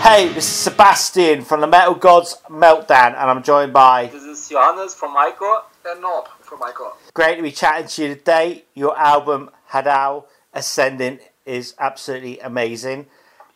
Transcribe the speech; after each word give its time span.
Hey, 0.00 0.28
this 0.28 0.44
is 0.44 0.52
Sebastian 0.52 1.42
from 1.42 1.60
the 1.60 1.66
Metal 1.66 1.94
Gods 1.94 2.36
Meltdown, 2.48 3.08
and 3.08 3.30
I'm 3.30 3.42
joined 3.42 3.72
by. 3.72 4.06
This 4.06 4.22
is 4.22 4.48
Johannes 4.48 4.94
from 4.94 5.14
Ichor. 5.16 5.62
And 5.86 6.02
Norb 6.02 6.28
from 6.40 6.62
Ichor. 6.62 6.92
Great 7.12 7.36
to 7.36 7.42
be 7.42 7.50
chatting 7.50 7.88
to 7.88 8.02
you 8.02 8.14
today. 8.14 8.64
Your 8.74 8.96
album, 8.96 9.50
Hadal 9.70 10.24
Ascending, 10.54 11.18
is 11.44 11.74
absolutely 11.78 12.38
amazing. 12.38 13.06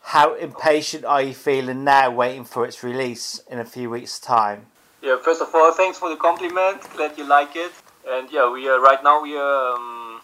How 0.02 0.34
impatient 0.34 1.05
are 1.05 1.23
you 1.23 1.33
feeling 1.33 1.84
now, 1.84 2.11
waiting 2.11 2.45
for 2.45 2.66
its 2.66 2.83
release 2.83 3.41
in 3.48 3.61
a 3.61 3.65
few 3.65 3.88
weeks' 3.88 4.19
time? 4.19 4.66
Yeah, 5.01 5.19
first 5.23 5.41
of 5.41 5.48
all, 5.55 5.73
thanks 5.73 5.98
for 5.98 6.11
the 6.11 6.16
compliment. 6.16 6.83
Glad 6.97 7.16
you 7.16 7.24
like 7.24 7.55
it. 7.55 7.73
And 8.06 8.30
yeah, 8.30 8.52
we 8.52 8.69
are 8.69 8.80
right 8.80 9.02
now 9.02 9.23
we 9.23 9.37
are 9.37 9.77
um, 9.77 10.20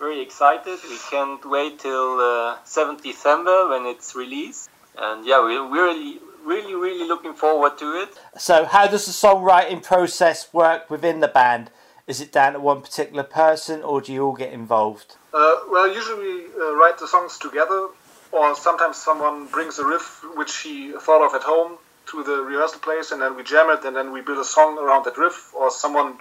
very 0.00 0.20
excited. 0.20 0.80
We 0.88 0.98
can't 1.10 1.48
wait 1.48 1.78
till 1.78 2.18
uh, 2.18 2.58
7th 2.66 3.02
December 3.02 3.68
when 3.68 3.86
it's 3.86 4.14
released. 4.16 4.68
And 4.96 5.26
yeah, 5.26 5.40
we're 5.40 5.68
really, 5.70 6.20
really, 6.44 6.74
really 6.74 7.06
looking 7.06 7.34
forward 7.34 7.78
to 7.78 8.02
it. 8.02 8.10
So, 8.36 8.64
how 8.64 8.86
does 8.86 9.06
the 9.06 9.12
songwriting 9.12 9.82
process 9.82 10.52
work 10.52 10.90
within 10.90 11.20
the 11.20 11.28
band? 11.28 11.70
Is 12.06 12.20
it 12.20 12.32
down 12.32 12.52
to 12.52 12.60
one 12.60 12.82
particular 12.82 13.22
person, 13.22 13.82
or 13.82 14.00
do 14.00 14.12
you 14.12 14.24
all 14.24 14.34
get 14.34 14.52
involved? 14.52 15.16
Uh, 15.32 15.56
well, 15.70 15.92
usually 15.92 16.20
we 16.22 16.46
uh, 16.60 16.74
write 16.76 16.98
the 16.98 17.08
songs 17.08 17.38
together, 17.38 17.88
or 18.30 18.54
sometimes 18.54 18.98
someone 18.98 19.46
brings 19.46 19.78
a 19.78 19.86
riff 19.86 20.22
which 20.36 20.54
he 20.58 20.92
thought 20.92 21.26
of 21.26 21.34
at 21.34 21.42
home 21.42 21.78
to 22.10 22.22
the 22.22 22.36
rehearsal 22.42 22.80
place, 22.80 23.10
and 23.10 23.22
then 23.22 23.36
we 23.36 23.42
jam 23.42 23.70
it, 23.70 23.84
and 23.84 23.96
then 23.96 24.12
we 24.12 24.20
build 24.20 24.38
a 24.38 24.44
song 24.44 24.78
around 24.78 25.04
that 25.06 25.16
riff, 25.16 25.54
or 25.54 25.70
someone 25.70 26.18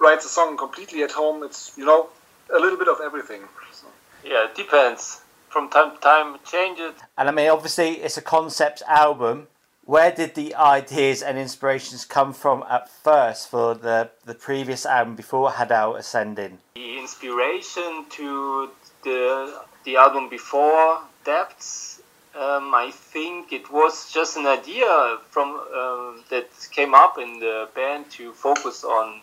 writes 0.00 0.26
a 0.26 0.28
song 0.28 0.56
completely 0.56 1.02
at 1.04 1.12
home. 1.12 1.44
It's 1.44 1.72
you 1.76 1.86
know 1.86 2.08
a 2.54 2.58
little 2.58 2.78
bit 2.78 2.88
of 2.88 2.98
everything. 3.00 3.42
So. 3.72 3.86
Yeah, 4.24 4.46
it 4.46 4.56
depends. 4.56 5.20
From 5.54 5.68
time 5.68 5.94
to 5.94 6.00
time, 6.00 6.36
change 6.44 6.80
it. 6.80 6.96
And 7.16 7.28
I 7.28 7.32
mean, 7.32 7.48
obviously, 7.48 7.90
it's 8.02 8.16
a 8.16 8.22
concept 8.22 8.82
album. 8.88 9.46
Where 9.84 10.10
did 10.10 10.34
the 10.34 10.52
ideas 10.56 11.22
and 11.22 11.38
inspirations 11.38 12.04
come 12.04 12.32
from 12.32 12.64
at 12.68 12.90
first 12.90 13.50
for 13.52 13.72
the, 13.76 14.10
the 14.24 14.34
previous 14.34 14.84
album 14.84 15.14
before 15.14 15.50
Hadal 15.50 15.96
Ascending? 15.96 16.58
The 16.74 16.98
inspiration 16.98 18.04
to 18.16 18.70
the 19.04 19.60
the 19.84 19.94
album 19.96 20.28
before 20.28 21.02
Depths, 21.24 22.02
um, 22.34 22.74
I 22.74 22.90
think 22.92 23.52
it 23.52 23.70
was 23.70 24.12
just 24.12 24.36
an 24.36 24.46
idea 24.46 25.18
from 25.30 25.54
uh, 25.54 26.20
that 26.30 26.48
came 26.72 26.94
up 26.94 27.16
in 27.16 27.38
the 27.38 27.68
band 27.76 28.10
to 28.16 28.32
focus 28.32 28.82
on 28.82 29.20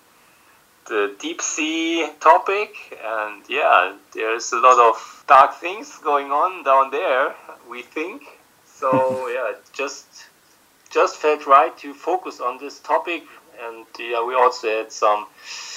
the 0.88 1.16
deep 1.20 1.42
sea 1.42 2.10
topic, 2.20 2.74
and 3.04 3.44
yeah, 3.48 3.94
there's 4.14 4.52
a 4.52 4.60
lot 4.60 4.80
of 4.90 5.24
dark 5.28 5.56
things 5.56 5.98
going 6.00 6.32
on 6.32 6.64
down 6.64 6.92
there. 6.92 7.36
We 7.70 7.82
think 7.82 8.24
so. 8.66 9.28
yeah, 9.34 9.54
just 9.74 10.06
just 10.90 11.18
felt 11.18 11.46
right 11.48 11.76
to 11.78 11.94
focus 11.94 12.42
on 12.42 12.58
this 12.60 12.80
topic, 12.80 13.24
and 13.64 13.86
yeah, 14.00 14.26
we 14.26 14.36
also 14.36 14.68
had 14.68 14.92
some 14.92 15.28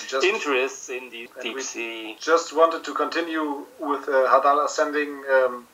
Just- 0.08 0.24
interest 0.24 0.90
in 0.90 1.10
the 1.10 1.28
deep 1.42 1.60
sea. 1.60 2.16
Just 2.20 2.54
wanted 2.56 2.84
to 2.84 2.94
continue 2.94 3.64
with 3.78 4.08
uh, 4.08 4.26
Hadal 4.28 4.64
Ascending, 4.64 5.22
um, 5.32 5.66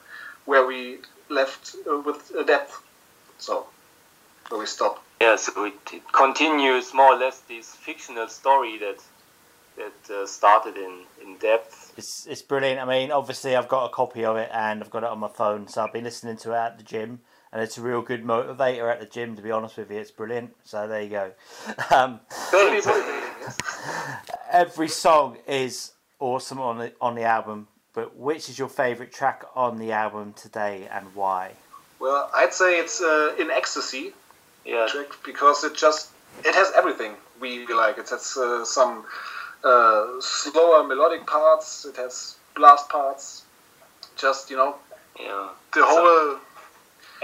where 0.44 0.66
we 0.66 0.98
left 1.28 1.76
uh, 1.90 1.98
with 1.98 2.32
uh, 2.36 2.42
Depth. 2.42 2.82
So, 3.38 3.66
where 4.48 4.60
we 4.60 4.66
stopped. 4.66 5.00
Yeah, 5.22 5.36
so 5.36 5.64
it, 5.64 5.74
it 5.92 6.12
continues 6.12 6.92
more 6.92 7.14
or 7.14 7.18
less 7.18 7.40
this 7.40 7.74
fictional 7.74 8.28
story 8.28 8.78
that 8.78 8.96
that 9.76 10.14
uh, 10.14 10.26
started 10.26 10.76
in 10.76 11.00
in 11.22 11.36
depth. 11.38 11.92
It's, 11.96 12.26
it's 12.26 12.42
brilliant. 12.42 12.80
I 12.80 12.84
mean, 12.84 13.10
obviously, 13.10 13.56
I've 13.56 13.68
got 13.68 13.86
a 13.86 13.88
copy 13.90 14.24
of 14.24 14.36
it 14.36 14.48
and 14.52 14.82
I've 14.82 14.90
got 14.90 15.02
it 15.02 15.10
on 15.10 15.18
my 15.18 15.28
phone, 15.28 15.68
so 15.68 15.84
I've 15.84 15.92
been 15.92 16.04
listening 16.04 16.36
to 16.38 16.52
it 16.52 16.56
at 16.56 16.78
the 16.78 16.84
gym, 16.84 17.20
and 17.52 17.62
it's 17.62 17.78
a 17.78 17.82
real 17.82 18.02
good 18.02 18.24
motivator 18.24 18.90
at 18.90 19.00
the 19.00 19.06
gym, 19.06 19.36
to 19.36 19.42
be 19.42 19.50
honest 19.50 19.76
with 19.76 19.90
you. 19.90 19.98
It's 19.98 20.10
brilliant. 20.10 20.54
So, 20.64 20.88
there 20.88 21.02
you 21.02 21.10
go. 21.10 21.32
Um, 21.90 22.20
every 24.50 24.88
song 24.88 25.38
is 25.46 25.92
awesome 26.18 26.60
on 26.60 26.78
the, 26.78 26.92
on 27.00 27.14
the 27.14 27.24
album, 27.24 27.68
but 27.92 28.16
which 28.16 28.48
is 28.48 28.58
your 28.58 28.68
favourite 28.68 29.12
track 29.12 29.44
on 29.56 29.78
the 29.78 29.92
album 29.92 30.32
today 30.34 30.88
and 30.90 31.14
why? 31.14 31.52
Well, 31.98 32.30
I'd 32.34 32.54
say 32.54 32.78
it's 32.78 33.00
uh, 33.00 33.34
in 33.38 33.50
ecstasy. 33.50 34.12
Yeah, 34.64 34.86
track 34.90 35.08
because 35.24 35.64
it 35.64 35.74
just 35.76 36.10
it 36.44 36.54
has 36.54 36.72
everything 36.76 37.14
we 37.40 37.66
like. 37.66 37.98
It 37.98 38.08
has 38.10 38.36
uh, 38.36 38.64
some 38.64 39.04
uh, 39.64 40.06
slower 40.20 40.84
melodic 40.84 41.26
parts. 41.26 41.84
It 41.84 41.96
has 41.96 42.36
blast 42.56 42.88
parts. 42.88 43.44
Just 44.16 44.50
you 44.50 44.56
know 44.56 44.76
yeah. 45.18 45.48
the 45.74 45.84
whole. 45.84 46.38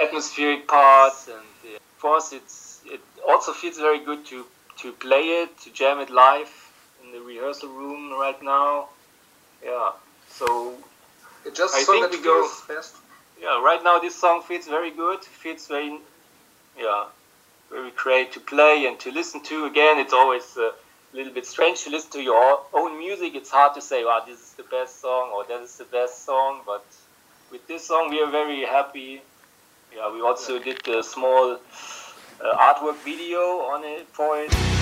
atmospheric 0.02 0.68
parts, 0.68 1.28
and 1.28 1.36
uh, 1.74 1.78
for 1.98 2.16
us, 2.16 2.32
it's 2.32 2.80
it 2.86 3.00
also 3.28 3.52
feels 3.52 3.78
very 3.78 4.04
good 4.04 4.24
to 4.26 4.44
to 4.82 4.92
play 4.92 5.24
it, 5.42 5.58
to 5.62 5.70
jam 5.72 5.98
it 6.00 6.10
live 6.10 6.52
in 7.02 7.12
the 7.12 7.20
rehearsal 7.20 7.70
room 7.70 8.12
right 8.20 8.42
now. 8.42 8.88
Yeah, 9.64 9.92
so 10.28 10.74
It 11.46 11.54
just 11.54 11.74
I 11.74 11.82
so 11.82 11.92
think 11.92 12.02
that 12.04 12.12
we 12.12 12.18
it 12.18 12.24
go- 12.24 12.50
best. 12.68 12.94
yeah, 13.40 13.62
right 13.62 13.82
now 13.82 13.98
this 13.98 14.14
song 14.14 14.42
feels 14.42 14.66
very 14.66 14.90
good. 14.90 15.20
Feels 15.24 15.66
very, 15.66 15.98
yeah, 16.78 17.04
very 17.70 17.90
great 17.92 18.32
to 18.32 18.40
play 18.40 18.86
and 18.86 18.98
to 19.00 19.10
listen 19.10 19.42
to. 19.44 19.64
Again, 19.64 19.98
it's 19.98 20.12
always 20.12 20.46
a 21.12 21.16
little 21.16 21.32
bit 21.32 21.46
strange 21.46 21.84
to 21.84 21.90
listen 21.90 22.10
to 22.12 22.22
your 22.22 22.60
own 22.72 22.98
music. 22.98 23.34
It's 23.34 23.50
hard 23.50 23.74
to 23.74 23.80
say, 23.80 24.04
"Wow, 24.04 24.22
this 24.26 24.40
is 24.40 24.52
the 24.52 24.64
best 24.64 25.00
song" 25.00 25.30
or 25.34 25.44
"That 25.44 25.62
is 25.62 25.76
the 25.78 25.84
best 25.84 26.24
song." 26.24 26.62
But 26.66 26.84
with 27.50 27.66
this 27.66 27.86
song, 27.86 28.10
we 28.10 28.20
are 28.20 28.30
very 28.30 28.64
happy. 28.64 29.22
Yeah, 29.94 30.12
we 30.12 30.20
also 30.20 30.58
did 30.58 30.86
a 30.88 31.02
small 31.02 31.58
uh, 32.40 32.66
artwork 32.68 32.96
video 33.04 33.60
on 33.72 33.84
it 33.84 34.06
for 34.12 34.40
it. 34.40 34.75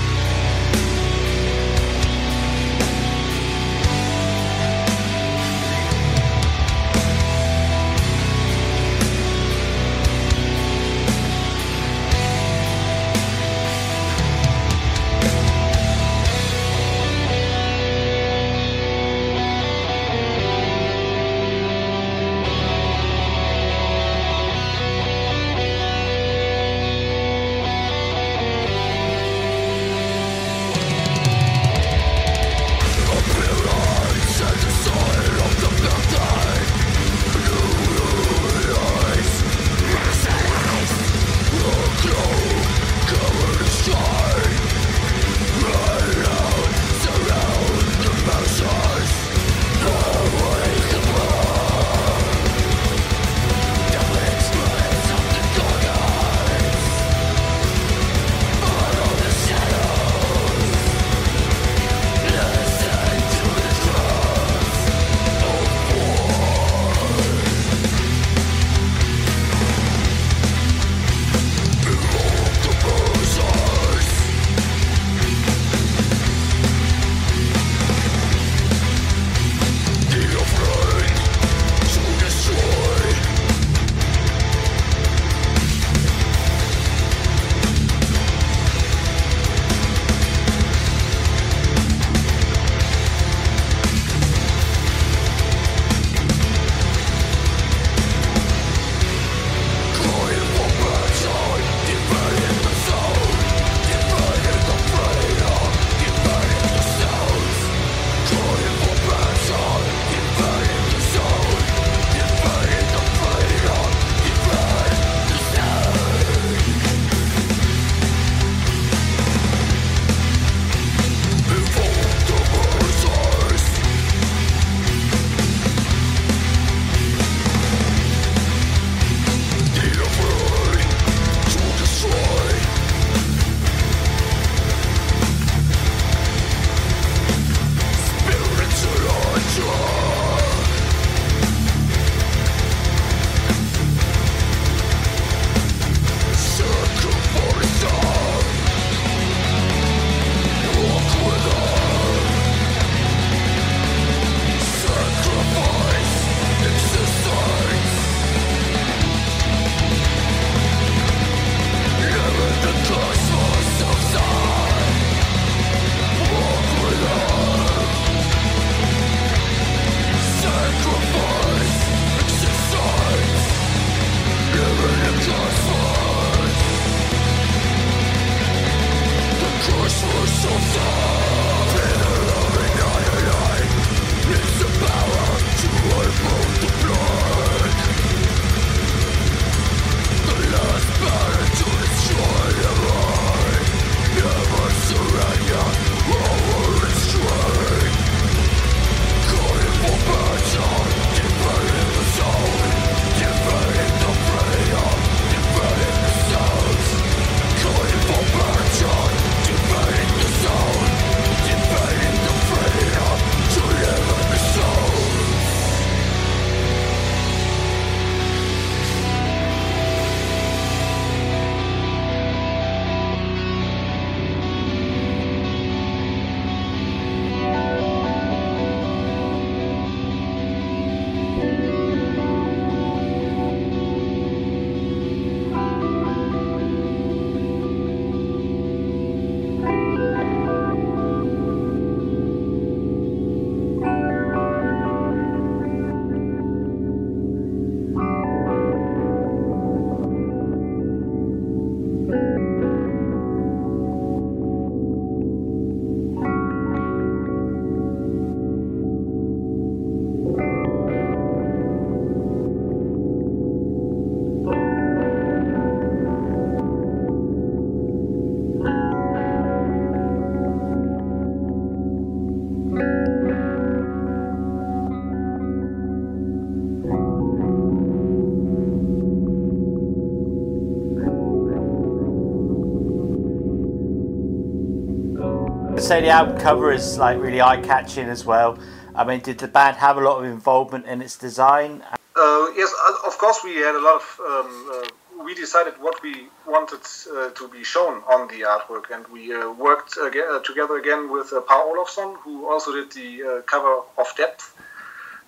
Say 285.84 286.00
the 286.00 286.08
album 286.08 286.38
cover 286.38 286.72
is 286.72 286.96
like 286.96 287.20
really 287.20 287.42
eye 287.42 287.60
catching 287.60 288.08
as 288.08 288.24
well. 288.24 288.58
I 288.94 289.04
mean, 289.04 289.20
did 289.20 289.36
the 289.36 289.48
band 289.48 289.76
have 289.76 289.98
a 289.98 290.00
lot 290.00 290.16
of 290.16 290.24
involvement 290.24 290.86
in 290.86 291.02
its 291.02 291.18
design? 291.18 291.82
Uh, 292.16 292.46
yes, 292.56 292.72
uh, 292.88 293.06
of 293.06 293.18
course 293.18 293.44
we 293.44 293.56
had 293.56 293.74
a 293.74 293.82
lot 293.82 293.96
of. 293.96 294.20
Um, 294.26 294.70
uh, 294.72 295.22
we 295.22 295.34
decided 295.34 295.74
what 295.78 296.02
we 296.02 296.28
wanted 296.46 296.80
uh, 297.14 297.28
to 297.32 297.48
be 297.48 297.62
shown 297.62 298.02
on 298.08 298.28
the 298.28 298.46
artwork, 298.46 298.90
and 298.94 299.06
we 299.08 299.34
uh, 299.34 299.50
worked 299.52 299.98
again, 300.02 300.24
uh, 300.30 300.38
together 300.38 300.78
again 300.78 301.12
with 301.12 301.34
uh, 301.34 301.42
Pär 301.42 301.60
Olofsson, 301.70 302.16
who 302.20 302.50
also 302.50 302.72
did 302.72 302.90
the 302.92 303.42
cover 303.44 303.82
of 303.98 304.06
Depth. 304.16 304.56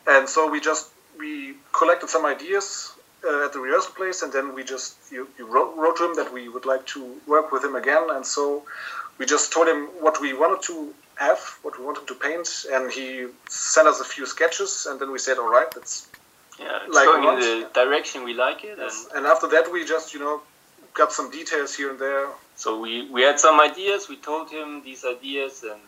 And 0.06 0.26
so 0.26 0.50
we 0.50 0.58
just 0.60 0.88
we 1.18 1.56
collected 1.74 2.08
some 2.08 2.24
ideas 2.24 2.94
at 3.44 3.52
the 3.52 3.60
rehearsal 3.60 3.92
place, 3.92 4.22
and 4.22 4.32
then 4.32 4.54
we 4.54 4.64
just 4.64 4.96
you, 5.12 5.28
you 5.38 5.44
wrote, 5.46 5.76
wrote 5.76 5.98
to 5.98 6.04
him 6.06 6.14
that 6.16 6.32
we 6.32 6.48
would 6.48 6.64
like 6.64 6.86
to 6.86 7.20
work 7.26 7.52
with 7.52 7.62
him 7.62 7.74
again, 7.74 8.06
and 8.08 8.24
so 8.24 8.64
we 9.18 9.26
just 9.26 9.52
told 9.52 9.68
him 9.68 9.86
what 10.00 10.20
we 10.20 10.32
wanted 10.34 10.62
to 10.62 10.94
have, 11.16 11.38
what 11.62 11.78
we 11.78 11.84
wanted 11.84 12.06
to 12.06 12.14
paint, 12.14 12.48
and 12.72 12.90
he 12.90 13.26
sent 13.48 13.88
us 13.88 14.00
a 14.00 14.04
few 14.04 14.26
sketches, 14.26 14.86
and 14.88 15.00
then 15.00 15.10
we 15.10 15.18
said, 15.18 15.38
all 15.38 15.50
right, 15.50 15.70
that's 15.74 16.08
yeah, 16.58 16.78
it's 16.84 16.94
like 16.94 17.06
going 17.06 17.24
in 17.34 17.40
the 17.40 17.68
direction 17.74 18.24
we 18.24 18.34
like 18.34 18.64
it. 18.64 18.78
And, 18.78 18.90
and 19.14 19.26
after 19.26 19.48
that, 19.48 19.70
we 19.70 19.84
just, 19.84 20.14
you 20.14 20.20
know, 20.20 20.40
got 20.94 21.12
some 21.12 21.30
details 21.30 21.74
here 21.74 21.90
and 21.90 21.98
there. 21.98 22.28
So 22.56 22.80
we, 22.80 23.10
we 23.10 23.22
had 23.22 23.38
some 23.38 23.60
ideas. 23.60 24.08
We 24.08 24.16
told 24.16 24.50
him 24.50 24.82
these 24.82 25.04
ideas, 25.04 25.62
and 25.62 25.80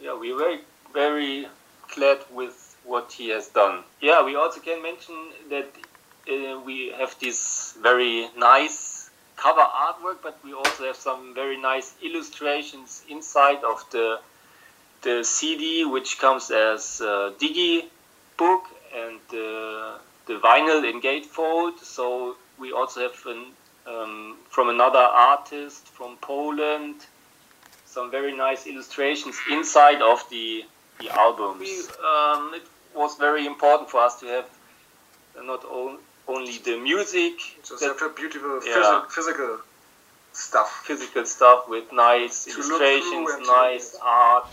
yeah, 0.00 0.18
we 0.18 0.32
were 0.32 0.38
very 0.38 0.60
very 0.92 1.46
glad 1.94 2.18
with 2.32 2.76
what 2.84 3.12
he 3.12 3.28
has 3.30 3.48
done. 3.48 3.84
Yeah, 4.00 4.24
we 4.24 4.36
also 4.36 4.60
can 4.60 4.82
mention 4.82 5.14
that 5.50 5.68
uh, 6.30 6.60
we 6.60 6.90
have 6.90 7.16
this 7.20 7.76
very 7.80 8.28
nice 8.36 8.99
cover 9.44 9.66
artwork, 9.86 10.18
but 10.22 10.36
we 10.44 10.52
also 10.52 10.84
have 10.84 10.96
some 10.96 11.34
very 11.34 11.58
nice 11.60 11.94
illustrations 12.02 13.02
inside 13.08 13.62
of 13.64 13.78
the 13.90 14.20
the 15.02 15.24
CD, 15.24 15.84
which 15.84 16.18
comes 16.18 16.50
as 16.50 17.00
a 17.00 17.32
digi 17.40 17.84
book 18.36 18.64
and 18.94 19.20
uh, 19.32 19.96
the 20.28 20.36
vinyl 20.46 20.80
in 20.90 21.00
gatefold. 21.00 21.78
So 21.78 22.36
we 22.58 22.72
also 22.72 23.00
have 23.06 23.18
an, 23.34 23.42
um, 23.86 24.36
from 24.50 24.68
another 24.68 25.06
artist 25.32 25.86
from 25.96 26.18
Poland 26.20 26.96
some 27.90 28.10
very 28.10 28.34
nice 28.36 28.66
illustrations 28.66 29.36
inside 29.50 30.00
of 30.00 30.18
the 30.30 30.64
the 31.00 31.08
albums. 31.10 31.60
We, 31.60 31.72
um, 32.12 32.54
it 32.54 32.66
was 32.94 33.16
very 33.16 33.46
important 33.46 33.90
for 33.90 34.00
us 34.00 34.20
to 34.20 34.26
have 34.26 34.48
not 35.42 35.64
all, 35.64 35.96
only 36.30 36.58
the 36.58 36.78
music, 36.78 37.34
just 37.64 37.80
that, 37.80 37.98
have 37.98 38.14
beautiful 38.14 38.60
yeah. 38.64 39.02
physical 39.10 39.58
stuff, 40.32 40.84
physical 40.86 41.26
stuff 41.26 41.68
with 41.68 41.92
nice 41.92 42.46
illustrations, 42.46 43.28
nice 43.48 43.96
art. 44.00 44.46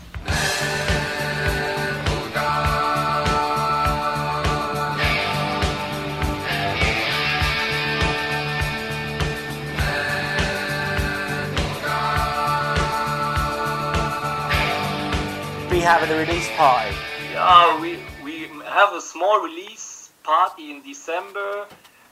We 15.69 15.81
have 15.81 16.09
a 16.09 16.17
release 16.17 16.49
party? 16.57 16.95
Yeah, 17.31 17.79
we, 17.79 17.99
we 18.23 18.47
have 18.65 18.93
a 18.93 19.01
small 19.01 19.41
release 19.41 19.86
party 20.27 20.71
in 20.71 20.81
December, 20.83 21.65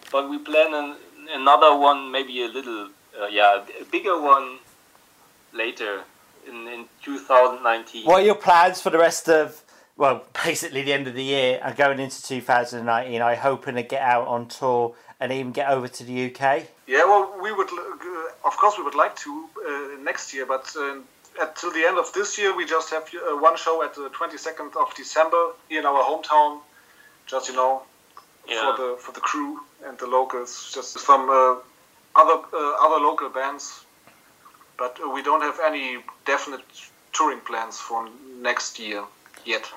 but 0.10 0.29
we 0.29 0.38
plan 0.38 0.74
an, 0.74 0.95
another 1.31 1.75
one, 1.75 2.12
maybe 2.12 2.43
a 2.43 2.48
little, 2.48 2.88
uh, 3.19 3.27
yeah, 3.27 3.62
a 3.81 3.86
bigger 3.91 4.19
one 4.19 4.57
later 5.53 6.03
in, 6.48 6.67
in 6.67 6.86
2019. 7.03 8.05
What 8.05 8.22
are 8.22 8.25
your 8.25 8.36
plans 8.36 8.79
for 8.81 8.89
the 8.89 8.98
rest 8.98 9.27
of, 9.27 9.62
well, 9.98 10.24
basically 10.45 10.81
the 10.84 10.93
end 10.93 11.07
of 11.07 11.13
the 11.13 11.24
year 11.24 11.60
and 11.62 11.75
going 11.75 12.00
into 12.00 12.24
2019? 12.24 13.22
Are 13.22 13.34
you 13.34 13.39
hoping 13.39 13.75
to 13.75 13.84
get 13.84 14.01
out 14.01 14.27
on 14.27 14.48
tour 14.48 14.95
and 15.19 15.34
even 15.34 15.51
get 15.51 15.69
over 15.69 15.89
to 15.89 16.03
the 16.05 16.17
UK? 16.27 16.67
Yeah, 16.88 17.03
well, 17.03 17.36
we 17.43 17.51
would, 17.51 17.67
uh, 17.67 18.48
of 18.48 18.55
course, 18.55 18.77
we 18.77 18.86
would 18.86 18.95
like 18.95 19.17
to 19.17 19.50
uh, 19.67 20.01
next 20.01 20.34
year, 20.34 20.45
but 20.45 20.74
uh, 20.77 21.00
until 21.41 21.72
the 21.74 21.84
end 21.86 21.98
of 21.98 22.13
this 22.13 22.38
year, 22.38 22.55
we 22.55 22.65
just 22.65 22.91
have 22.91 23.03
uh, 23.13 23.36
one 23.36 23.57
show 23.57 23.84
at 23.84 23.93
the 23.95 24.10
22nd 24.10 24.77
of 24.77 24.95
December 24.95 25.51
here 25.67 25.81
in 25.81 25.86
our 25.86 26.01
hometown. 26.01 26.62
Just 27.27 27.50
you 27.50 27.55
know, 27.55 27.81
yeah. 28.48 28.75
for 28.75 28.82
the 28.82 28.98
for 28.98 29.12
the 29.12 29.20
crew 29.20 29.60
and 29.86 29.98
the 29.98 30.08
locals, 30.08 30.72
just 30.74 31.00
some 31.00 31.30
uh, 31.30 31.56
other 32.16 32.42
uh, 32.54 32.86
other 32.86 33.04
local 33.04 33.30
bands. 33.30 33.86
But 34.78 35.00
uh, 35.04 35.10
we 35.10 35.24
don't 35.24 35.42
have 35.42 35.60
any 35.64 36.00
definite 36.25 36.66
touring 37.14 37.40
plans 37.40 37.80
for 37.80 38.08
next 38.42 38.80
year 38.80 39.04
yet. 39.46 39.72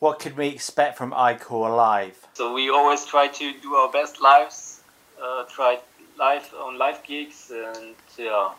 What 0.00 0.18
could 0.18 0.36
we 0.36 0.48
expect 0.48 0.96
from 0.96 1.12
Ichor 1.12 1.70
live? 1.70 2.16
So 2.34 2.54
we 2.54 2.70
always 2.70 3.04
try 3.04 3.28
to 3.28 3.52
do 3.60 3.74
our 3.74 3.92
best 3.92 4.20
lives, 4.20 4.80
uh, 5.22 5.44
try 5.44 5.78
live 6.18 6.52
on 6.54 6.78
live 6.78 7.02
gigs, 7.04 7.52
and 7.54 7.94
yeah, 8.18 8.50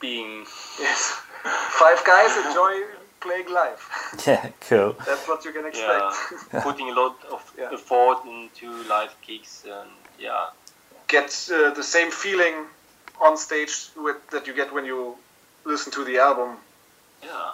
being 0.00 0.46
yes 0.78 1.20
five 1.42 2.04
guys 2.04 2.36
enjoy 2.46 2.82
playing 3.20 3.50
live. 3.50 3.82
Yeah, 4.26 4.50
cool. 4.68 4.96
That's 5.06 5.28
what 5.28 5.44
you 5.44 5.52
can 5.52 5.66
expect. 5.66 6.14
Yeah, 6.52 6.60
putting 6.68 6.88
a 6.88 6.94
lot 6.94 7.16
of 7.30 7.54
yeah. 7.58 7.70
effort 7.72 8.24
into 8.26 8.70
live 8.88 9.14
gigs 9.26 9.64
and 9.66 9.90
yeah. 10.18 10.46
Get 11.08 11.30
uh, 11.52 11.70
the 11.74 11.82
same 11.82 12.10
feeling 12.10 12.66
on 13.20 13.36
stage 13.36 13.88
with 13.96 14.16
that 14.30 14.46
you 14.46 14.54
get 14.54 14.72
when 14.72 14.84
you 14.84 15.16
listen 15.64 15.92
to 15.92 16.04
the 16.04 16.18
album. 16.18 16.56
Yeah. 17.22 17.52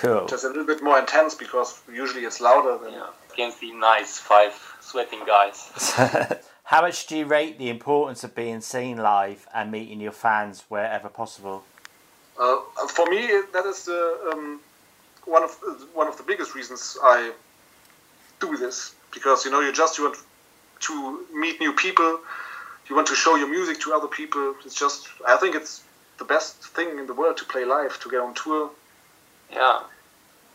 Cool. 0.00 0.26
Just 0.26 0.44
a 0.44 0.48
little 0.48 0.66
bit 0.66 0.82
more 0.82 0.98
intense 0.98 1.34
because 1.34 1.80
usually 1.92 2.24
it's 2.24 2.40
louder 2.40 2.78
than. 2.82 2.92
Yeah. 2.92 3.06
Can 3.36 3.52
the 3.60 3.72
nice 3.72 4.18
five 4.18 4.52
sweating 4.80 5.24
guys. 5.26 5.70
How 6.64 6.82
much 6.82 7.06
do 7.06 7.16
you 7.16 7.26
rate 7.26 7.58
the 7.58 7.70
importance 7.70 8.24
of 8.24 8.34
being 8.34 8.60
seen 8.60 8.98
live 8.98 9.46
and 9.54 9.70
meeting 9.70 10.00
your 10.00 10.12
fans 10.12 10.64
wherever 10.68 11.08
possible? 11.08 11.64
Uh, 12.38 12.58
for 12.88 13.06
me, 13.06 13.26
that 13.52 13.66
is 13.66 13.84
the, 13.84 14.30
um, 14.32 14.60
one 15.28 15.42
of 15.42 15.52
one 15.94 16.08
of 16.08 16.16
the 16.16 16.22
biggest 16.22 16.54
reasons 16.54 16.96
I 17.02 17.32
do 18.40 18.56
this 18.56 18.94
because 19.12 19.44
you 19.44 19.50
know 19.50 19.60
you 19.60 19.72
just 19.72 19.98
you 19.98 20.04
want 20.04 20.16
to 20.80 21.26
meet 21.34 21.60
new 21.60 21.72
people, 21.72 22.20
you 22.88 22.94
want 22.96 23.08
to 23.08 23.14
show 23.14 23.36
your 23.36 23.48
music 23.48 23.80
to 23.80 23.92
other 23.92 24.08
people. 24.08 24.54
It's 24.64 24.74
just 24.74 25.08
I 25.26 25.36
think 25.36 25.54
it's 25.54 25.82
the 26.18 26.24
best 26.24 26.56
thing 26.76 26.98
in 26.98 27.06
the 27.06 27.14
world 27.14 27.36
to 27.38 27.44
play 27.44 27.64
live, 27.64 27.98
to 28.00 28.10
get 28.10 28.20
on 28.20 28.34
tour. 28.34 28.70
Yeah, 29.52 29.80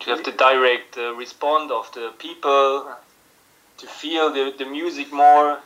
to 0.01 0.09
have 0.11 0.23
the 0.23 0.31
direct 0.31 0.97
uh, 0.97 1.13
response 1.15 1.71
of 1.71 1.91
the 1.93 2.13
people, 2.19 2.95
to 3.77 3.87
feel 3.87 4.31
the, 4.31 4.53
the 4.57 4.65
music 4.65 5.11
more, 5.11 5.59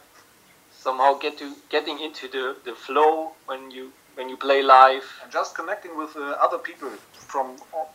somehow 0.72 1.18
get 1.18 1.38
to 1.40 1.54
getting 1.70 2.00
into 2.00 2.28
the, 2.30 2.56
the 2.64 2.74
flow 2.74 3.32
when 3.46 3.72
you 3.72 3.92
when 4.16 4.30
you 4.30 4.38
play 4.38 4.62
live. 4.64 5.04
And 5.24 5.32
just 5.32 5.56
connecting 5.56 5.98
with 5.98 6.16
uh, 6.16 6.36
other 6.40 6.58
people 6.58 6.90
from 7.14 7.56
all, 7.74 7.94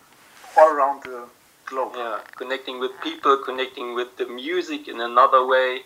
all 0.56 0.72
around 0.72 1.02
the 1.04 1.24
globe. 1.66 1.92
Yeah, 1.96 2.20
connecting 2.36 2.78
with 2.80 2.92
people, 3.02 3.38
connecting 3.44 3.94
with 3.94 4.16
the 4.16 4.26
music 4.26 4.88
in 4.88 5.00
another 5.00 5.46
way, 5.46 5.82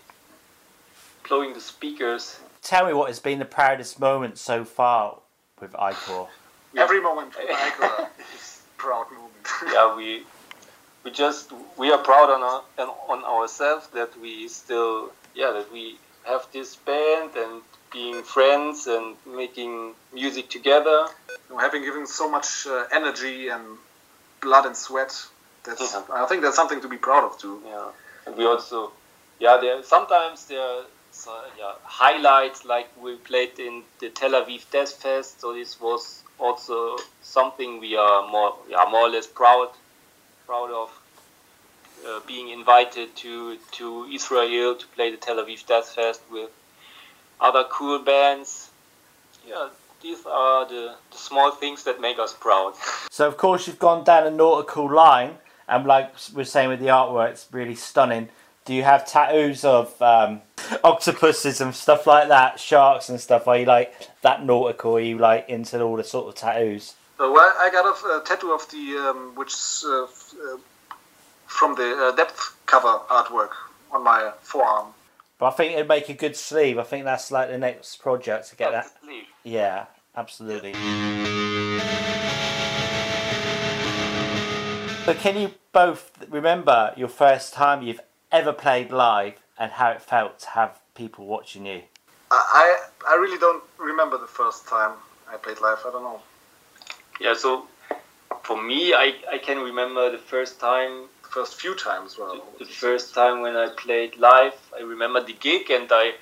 blowing 1.28 1.52
the 1.52 1.61
speakers. 1.61 2.40
Tell 2.62 2.87
me 2.87 2.92
what 2.92 3.08
has 3.08 3.20
been 3.20 3.38
the 3.38 3.44
proudest 3.44 4.00
moment 4.00 4.38
so 4.38 4.64
far 4.64 5.18
with 5.61 5.75
Ichor. 5.75 6.26
Every 6.76 7.00
moment 7.00 7.35
with 7.37 7.49
Ichor 7.49 8.08
is 8.35 8.62
proud 8.76 9.06
moment. 9.12 9.32
yeah, 9.73 9.96
we 9.96 10.25
we 11.04 11.11
just 11.11 11.52
we 11.76 11.90
are 11.92 12.02
proud 12.02 12.30
on 12.30 12.42
our, 12.42 12.62
on 13.08 13.25
ourselves 13.25 13.87
that 13.88 14.18
we 14.20 14.49
still 14.49 15.12
yeah 15.35 15.52
that 15.52 15.73
we 15.73 15.99
have 16.25 16.46
this 16.52 16.75
band 16.76 17.30
and 17.37 17.62
being 17.92 18.23
friends 18.23 18.87
and 18.88 19.16
making 19.26 19.94
music 20.12 20.50
together. 20.50 21.06
Having 21.58 21.82
given 21.82 22.06
so 22.06 22.28
much 22.28 22.66
uh, 22.66 22.85
energy 22.92 23.49
and 23.49 23.78
blood 24.46 24.66
and 24.66 24.76
sweat, 24.76 25.12
that's 25.64 25.92
yeah. 25.92 26.02
I 26.24 26.26
think 26.26 26.42
that's 26.42 26.56
something 26.56 26.80
to 26.80 26.88
be 26.88 27.00
proud 27.08 27.24
of 27.24 27.38
too. 27.38 27.62
Yeah, 27.66 27.88
and 28.26 28.36
we 28.36 28.44
also, 28.46 28.92
yeah, 29.38 29.58
there 29.60 29.82
sometimes 29.82 30.46
there 30.46 30.60
are 30.60 30.82
uh, 31.28 31.44
yeah, 31.58 31.72
highlights 31.82 32.64
like 32.64 32.88
we 33.02 33.16
played 33.16 33.58
in 33.58 33.82
the 34.00 34.08
Tel 34.10 34.32
Aviv 34.40 34.62
Death 34.70 34.92
Fest, 35.02 35.40
so 35.40 35.52
this 35.52 35.80
was 35.80 36.22
also 36.38 36.96
something 37.22 37.80
we 37.80 37.96
are 37.96 38.28
more, 38.28 38.54
yeah, 38.68 38.84
more 38.90 39.06
or 39.08 39.10
less 39.10 39.26
proud, 39.26 39.70
proud 40.46 40.70
of. 40.70 40.90
Uh, 42.06 42.20
being 42.26 42.50
invited 42.50 43.08
to, 43.16 43.56
to 43.72 44.06
Israel 44.12 44.76
to 44.76 44.86
play 44.88 45.10
the 45.10 45.16
Tel 45.16 45.36
Aviv 45.36 45.66
Death 45.66 45.88
Fest 45.94 46.20
with 46.30 46.50
other 47.40 47.64
cool 47.70 47.98
bands. 47.98 48.70
Yeah, 49.48 49.68
these 50.06 50.25
are 50.26 50.68
the, 50.68 50.94
the 51.10 51.18
small 51.18 51.50
things 51.50 51.82
that 51.84 52.00
make 52.00 52.18
us 52.18 52.32
proud. 52.32 52.75
So, 53.10 53.26
of 53.26 53.38
course, 53.38 53.66
you've 53.66 53.78
gone 53.78 54.04
down 54.04 54.26
a 54.26 54.30
nautical 54.30 54.92
line, 54.92 55.38
and 55.68 55.86
like 55.86 56.12
we're 56.34 56.44
saying 56.44 56.68
with 56.68 56.80
the 56.80 56.88
artwork, 56.88 57.30
it's 57.30 57.46
really 57.50 57.75
stunning. 57.75 58.28
Do 58.66 58.75
you 58.75 58.82
have 58.82 59.06
tattoos 59.06 59.64
of 59.64 60.00
um, 60.02 60.42
octopuses 60.84 61.62
and 61.62 61.75
stuff 61.75 62.06
like 62.06 62.28
that, 62.28 62.60
sharks 62.60 63.08
and 63.08 63.18
stuff? 63.18 63.48
Are 63.48 63.56
you 63.56 63.64
like 63.64 63.94
that 64.20 64.44
nautical? 64.44 64.96
Are 64.96 65.00
you 65.00 65.16
like 65.16 65.48
into 65.48 65.80
all 65.80 65.96
the 65.96 66.04
sort 66.04 66.28
of 66.28 66.34
tattoos? 66.34 66.94
Uh, 67.18 67.30
well, 67.32 67.52
I 67.58 67.70
got 67.70 67.86
a, 67.86 68.20
a 68.20 68.22
tattoo 68.22 68.52
of 68.52 68.70
the 68.70 68.98
um, 68.98 69.32
which 69.34 69.54
uh, 69.86 70.02
uh, 70.02 70.58
from 71.46 71.75
the 71.76 71.96
uh, 71.96 72.16
depth 72.16 72.54
cover 72.66 72.98
artwork 73.08 73.52
on 73.92 74.04
my 74.04 74.32
forearm. 74.42 74.88
But 75.38 75.46
I 75.46 75.50
think 75.52 75.72
it'd 75.72 75.88
make 75.88 76.10
a 76.10 76.14
good 76.14 76.36
sleeve. 76.36 76.78
I 76.78 76.82
think 76.82 77.04
that's 77.04 77.30
like 77.30 77.48
the 77.48 77.58
next 77.58 77.96
project 77.96 78.50
to 78.50 78.56
get 78.56 78.72
that. 78.72 78.90
Sleeve. 79.02 79.25
Yeah, 79.42 79.86
absolutely. 80.16 80.73
But 85.06 85.18
can 85.18 85.37
you 85.37 85.52
both 85.73 86.11
remember 86.28 86.92
your 86.96 87.08
first 87.08 87.54
time 87.54 87.82
you've 87.82 88.00
ever 88.32 88.52
played 88.52 88.90
live 88.90 89.35
and 89.58 89.73
how 89.73 89.90
it 89.90 90.02
felt 90.02 90.40
to 90.40 90.49
have 90.50 90.80
people 90.94 91.26
watching 91.26 91.64
you? 91.66 91.82
I 92.30 92.42
I 93.06 93.12
I 93.12 93.14
really 93.16 93.38
don't 93.38 93.62
remember 93.78 94.18
the 94.18 94.26
first 94.26 94.66
time 94.66 94.92
I 95.32 95.37
played 95.37 95.61
live. 95.61 95.78
I 95.87 95.90
don't 95.92 96.02
know. 96.02 96.20
Yeah, 97.20 97.35
so 97.35 97.66
for 98.42 98.61
me, 98.62 98.94
I, 98.94 99.14
I 99.32 99.38
can 99.38 99.58
remember 99.58 100.11
the 100.11 100.18
first 100.18 100.61
time, 100.61 101.08
The 101.23 101.30
first 101.30 101.61
few 101.61 101.75
times. 101.75 102.18
Well, 102.18 102.42
the 102.58 102.64
first 102.64 103.14
time 103.14 103.40
when 103.40 103.56
I 103.56 103.68
played 103.76 104.16
live. 104.16 104.54
I 104.78 104.82
remember 104.82 105.20
the 105.23 105.35
gig, 105.35 105.70
and 105.70 105.88
I, 105.90 106.14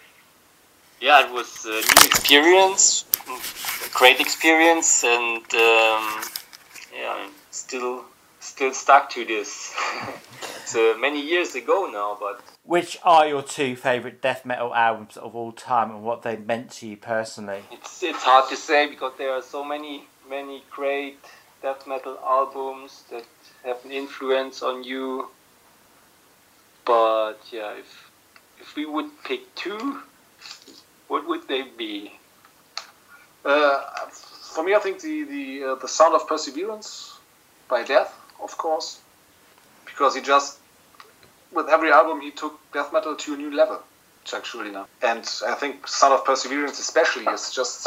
yeah, 1.05 1.27
it 1.27 1.33
was 1.35 1.67
a 1.67 1.69
new 1.69 2.07
experience, 2.07 3.05
a 3.29 3.91
great 3.93 4.21
experience, 4.21 5.05
and 5.05 5.45
um, 5.53 6.23
yeah, 6.97 7.13
I'm 7.15 7.31
still 7.51 8.07
still 8.41 8.73
stuck 8.73 9.11
to 9.11 9.27
this. 9.27 9.75
it's 10.63 10.75
uh, 10.75 10.95
many 10.99 11.21
years 11.21 11.55
ago 11.55 11.91
now, 11.93 12.17
but 12.19 12.41
Which 12.63 12.99
are 13.05 13.27
your 13.29 13.43
two 13.43 13.77
favourite 13.77 14.23
death 14.23 14.47
metal 14.47 14.75
albums 14.75 15.19
of 15.19 15.37
all 15.37 15.53
time 15.53 15.91
and 15.91 16.03
what 16.03 16.23
they 16.23 16.37
meant 16.37 16.71
to 16.79 16.89
you 16.89 16.97
personally? 16.97 17.65
it's 17.71 18.03
it's 18.03 18.23
hard 18.23 18.49
to 18.49 18.57
say 18.57 18.89
because 18.89 19.13
there 19.19 19.33
are 19.33 19.43
so 19.43 19.63
many 19.63 20.05
many 20.31 20.65
great 20.71 21.19
death 21.61 21.87
metal 21.87 22.19
albums 22.27 23.05
that 23.11 23.27
have 23.63 23.85
an 23.85 23.93
influence 23.93 24.63
on 24.63 24.83
you. 24.83 25.29
But 26.87 27.41
yeah, 27.53 27.75
if 27.75 28.11
if 28.59 28.75
we 28.75 28.87
would 28.87 29.11
pick 29.23 29.55
two, 29.55 30.01
what 31.09 31.27
would 31.29 31.47
they 31.49 31.63
be? 31.63 32.13
uh, 33.45 33.81
for 34.55 34.65
me, 34.65 34.75
I 34.75 34.79
think 34.79 35.01
the 35.01 35.25
the 35.25 35.65
uh, 35.65 35.75
the 35.77 35.89
sound 35.89 36.15
of 36.15 36.27
perseverance 36.29 37.19
by 37.69 37.83
Death, 37.83 38.13
of 38.43 38.57
course, 38.57 39.01
because 39.87 40.15
he 40.15 40.21
just 40.23 40.59
with 41.53 41.69
every 41.69 41.91
album 41.93 42.21
he 42.21 42.31
took 42.31 42.59
death 42.73 42.93
metal 42.93 43.15
to 43.17 43.35
a 43.35 43.37
new 43.37 43.55
level, 43.55 43.81
Chuck 44.25 44.45
Schuldiner. 44.45 44.87
And 45.03 45.29
I 45.47 45.55
think 45.55 45.87
Sound 45.87 46.15
of 46.15 46.25
Perseverance 46.25 46.79
especially 46.81 47.27
is 47.33 47.53
just 47.53 47.87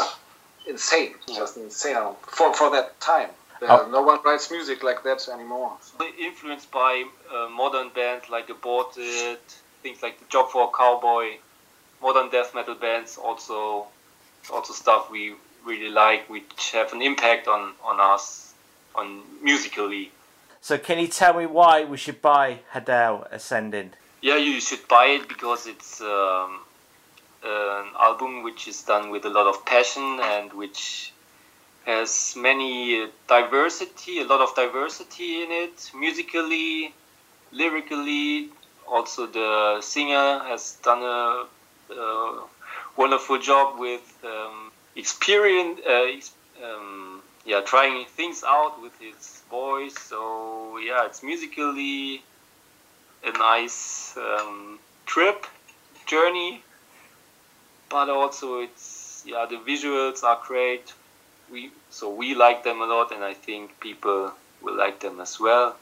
insane, 0.66 1.14
just 1.26 1.56
insane 1.56 2.14
for 2.22 2.52
for 2.54 2.70
that 2.70 3.00
time. 3.00 3.30
Uh, 3.30 3.34
Oh. 3.60 3.90
No 3.90 4.02
one 4.02 4.20
writes 4.24 4.52
music 4.52 4.84
like 4.84 5.02
that 5.02 5.28
anymore. 5.28 5.72
Influenced 6.20 6.70
by 6.70 7.04
uh, 7.34 7.48
modern 7.50 7.88
bands 7.88 8.28
like 8.30 8.48
Aborted, 8.50 9.38
things 9.82 10.00
like 10.00 10.20
The 10.20 10.26
Job 10.26 10.50
for 10.50 10.68
a 10.68 10.76
Cowboy, 10.76 11.38
modern 12.02 12.30
death 12.30 12.54
metal 12.54 12.74
bands 12.74 13.18
also 13.18 13.86
also 14.52 14.72
stuff 14.72 15.10
we 15.10 15.34
really 15.64 15.90
like, 15.90 16.28
which 16.30 16.72
have 16.72 16.92
an 16.92 17.02
impact 17.02 17.48
on 17.48 17.72
on 17.84 18.00
us, 18.00 18.54
on 18.94 19.22
musically. 19.42 20.10
So 20.60 20.76
can 20.78 20.98
you 20.98 21.08
tell 21.08 21.34
me 21.34 21.46
why 21.46 21.84
we 21.84 21.96
should 21.96 22.20
buy 22.20 22.60
Hadal 22.72 23.30
Ascending? 23.32 23.92
Yeah, 24.20 24.36
you 24.36 24.60
should 24.60 24.86
buy 24.88 25.06
it 25.06 25.28
because 25.28 25.66
it's 25.66 26.00
um, 26.00 26.60
an 27.44 27.86
album 28.00 28.42
which 28.42 28.66
is 28.66 28.82
done 28.82 29.10
with 29.10 29.24
a 29.24 29.28
lot 29.30 29.46
of 29.46 29.64
passion 29.64 30.18
and 30.20 30.52
which 30.52 31.12
has 31.86 32.34
many 32.36 33.02
uh, 33.02 33.06
diversity, 33.28 34.20
a 34.20 34.24
lot 34.24 34.40
of 34.40 34.54
diversity 34.54 35.42
in 35.42 35.50
it, 35.50 35.90
musically, 35.94 36.92
lyrically. 37.52 38.50
Also, 38.86 39.26
the 39.26 39.80
singer 39.80 40.40
has 40.40 40.76
done 40.82 41.02
a, 41.02 41.46
uh 41.90 42.40
wonderful 42.96 43.38
job 43.38 43.78
with 43.78 44.02
um, 44.24 44.72
experience, 44.96 45.80
uh, 45.86 46.66
um, 46.66 47.22
yeah, 47.46 47.60
trying 47.60 48.04
things 48.06 48.42
out 48.44 48.82
with 48.82 48.92
his 48.98 49.42
voice. 49.50 49.96
So 49.98 50.78
yeah, 50.78 51.06
it's 51.06 51.22
musically 51.22 52.22
a 53.24 53.32
nice 53.38 54.16
um, 54.16 54.78
trip 55.06 55.46
journey 56.06 56.62
but 57.88 58.08
also 58.08 58.60
it's 58.60 59.22
yeah 59.26 59.46
the 59.48 59.56
visuals 59.56 60.22
are 60.22 60.40
great 60.46 60.92
we 61.50 61.70
so 61.90 62.12
we 62.12 62.34
like 62.34 62.64
them 62.64 62.80
a 62.80 62.86
lot 62.86 63.12
and 63.12 63.24
i 63.24 63.34
think 63.34 63.78
people 63.80 64.32
will 64.62 64.76
like 64.76 65.00
them 65.00 65.20
as 65.20 65.38
well 65.40 65.76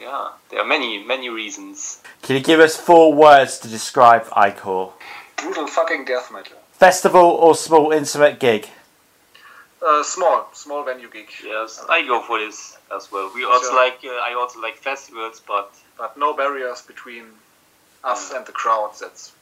yeah 0.00 0.30
there 0.50 0.60
are 0.60 0.66
many 0.66 1.02
many 1.02 1.28
reasons 1.28 2.00
Can 2.22 2.36
you 2.36 2.42
give 2.42 2.60
us 2.60 2.76
four 2.76 3.12
words 3.12 3.58
to 3.60 3.68
describe 3.68 4.26
Ichor? 4.36 4.90
Brutal 5.42 5.66
fucking 5.66 6.04
death 6.04 6.30
metal. 6.32 6.56
Festival 6.72 7.20
or 7.24 7.54
small 7.54 7.92
intimate 7.92 8.38
gig? 8.38 8.68
Uh, 9.84 10.02
small, 10.04 10.48
small 10.52 10.84
venue 10.84 11.10
gig. 11.10 11.28
yes 11.44 11.84
i 11.88 12.06
go 12.06 12.20
for 12.22 12.38
this 12.38 12.78
as 12.94 13.10
well 13.10 13.28
we 13.34 13.44
also 13.44 13.66
Sure. 13.70 13.76
like 13.84 13.98
uh, 14.04 14.28
i 14.28 14.32
also 14.34 14.60
like 14.60 14.76
festivals 14.76 15.42
but 15.46 15.74
but 15.98 16.16
no 16.16 16.32
barriers 16.34 16.82
between 16.82 17.24
us 18.04 18.32
and 18.32 18.44
the 18.46 18.52
crowd. 18.52 18.90
That's 19.00 19.32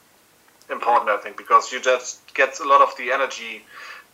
important, 0.69 1.09
I 1.09 1.17
think, 1.17 1.37
because 1.37 1.71
you 1.71 1.79
just 1.79 2.19
get 2.33 2.59
a 2.59 2.63
lot 2.63 2.81
of 2.81 2.95
the 2.97 3.11
energy, 3.11 3.63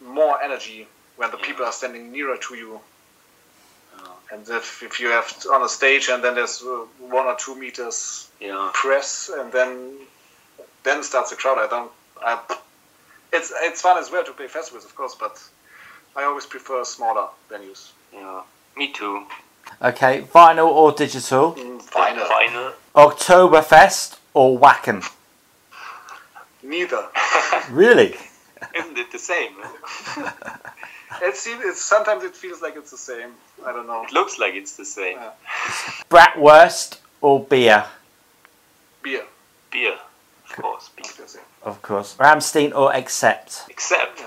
more 0.02 0.42
energy 0.42 0.88
when 1.18 1.32
the 1.32 1.38
Yeah. 1.38 1.46
people 1.48 1.66
are 1.66 1.72
standing 1.72 2.12
nearer 2.12 2.38
to 2.38 2.56
you. 2.56 2.80
And 4.32 4.48
if, 4.50 4.84
if 4.84 5.00
you 5.00 5.08
have 5.10 5.34
on 5.52 5.62
a 5.64 5.70
stage 5.70 6.10
and 6.10 6.22
then 6.24 6.36
there's 6.36 6.62
uh, 6.62 6.86
one 7.00 7.26
or 7.28 7.36
two 7.36 7.56
meters 7.56 8.28
yeah 8.42 8.70
press 8.74 9.30
and 9.38 9.52
then 9.52 9.70
then 10.88 11.04
starts 11.04 11.30
the 11.32 11.36
crowd, 11.36 11.58
I 11.60 11.68
don't. 11.68 11.92
I, 12.22 12.40
it's 13.34 13.52
it's 13.68 13.82
fun 13.82 13.98
as 13.98 14.10
well 14.12 14.24
to 14.24 14.32
play 14.32 14.48
festivals, 14.48 14.86
of 14.86 14.96
course, 14.96 15.16
but 15.20 15.38
I 16.16 16.24
always 16.24 16.46
prefer 16.46 16.84
smaller 16.86 17.28
venues. 17.52 17.92
yeah 18.14 18.42
me 18.76 18.92
too 18.94 19.26
Okay, 19.82 20.22
vinyl 20.34 20.68
or 20.70 20.92
digital? 20.94 21.54
Mm, 21.54 21.82
vinyl. 21.92 22.26
Vinyl. 22.28 22.74
Oktoberfest 22.96 24.18
or 24.34 24.58
Wacken? 24.58 25.04
Neither. 26.64 27.04
Really? 27.70 28.16
isn't 28.80 28.98
it 28.98 29.12
the 29.12 29.20
same 29.20 29.54
It's, 31.22 31.48
it's 31.48 31.82
sometimes 31.82 32.24
it 32.24 32.36
feels 32.36 32.62
like 32.62 32.76
it's 32.78 32.92
the 32.92 32.98
same. 32.98 33.32
I 33.66 33.72
don't 33.74 33.88
know. 33.88 34.04
it 34.04 34.12
looks 34.14 34.38
like 34.40 34.54
it's 34.56 34.76
the 34.78 34.86
same 34.86 35.18
Yeah. 35.18 35.32
Bratwurst 36.10 37.00
or 37.22 37.44
beer? 37.44 37.86
Beer. 39.04 39.26
beer 39.72 39.94
of 39.94 40.00
course 40.62 40.90
beer. 40.96 41.06
I 41.24 41.28
say. 41.28 41.40
Of 41.64 41.82
course. 41.82 42.16
Rammstein 42.18 42.74
or 42.76 42.94
Accept? 42.94 43.64
except 43.70 44.22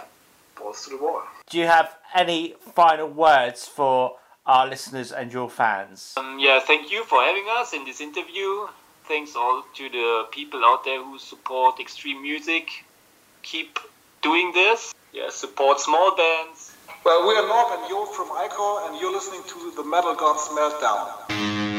Balls 0.56 0.84
to 0.84 0.90
the 0.90 1.02
wall. 1.02 1.22
Do 1.48 1.58
you 1.58 1.66
have 1.66 1.96
any 2.14 2.54
final 2.74 3.08
words 3.08 3.66
for 3.66 4.16
our 4.46 4.66
listeners 4.66 5.12
and 5.12 5.32
your 5.32 5.48
fans? 5.48 6.14
Um, 6.16 6.38
yeah, 6.38 6.60
thank 6.60 6.90
you 6.90 7.04
for 7.04 7.20
having 7.22 7.44
us 7.58 7.72
in 7.72 7.84
this 7.84 8.00
interview. 8.00 8.66
Thanks 9.04 9.34
all 9.34 9.64
to 9.76 9.88
the 9.88 10.26
people 10.30 10.64
out 10.64 10.84
there 10.84 11.02
who 11.02 11.18
support 11.18 11.80
extreme 11.80 12.22
music. 12.22 12.84
Keep 13.42 13.78
doing 14.22 14.52
this. 14.52 14.94
Yeah, 15.12 15.30
support 15.30 15.80
small 15.80 16.14
bands. 16.14 16.76
Well, 17.04 17.26
we 17.26 17.34
are 17.34 17.42
Norb 17.42 17.80
and 17.80 17.90
Yo 17.90 18.04
from 18.06 18.28
Ichor, 18.30 18.86
and 18.90 19.00
you're 19.00 19.12
listening 19.12 19.42
to 19.48 19.72
the 19.74 19.82
Metal 19.84 20.14
Gods 20.14 20.48
Meltdown. 20.48 21.69